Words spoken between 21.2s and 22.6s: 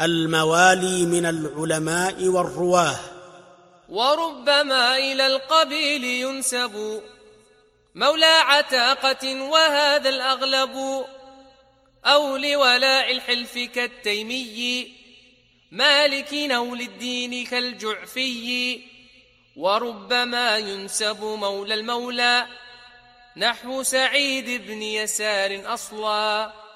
مولى المولى